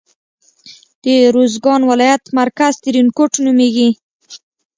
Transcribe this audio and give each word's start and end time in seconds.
د 1.03 1.05
روزګان 1.35 1.81
ولایت 1.91 2.23
مرکز 2.39 2.73
ترینکوټ 2.83 3.31
نومیږي. 3.45 3.89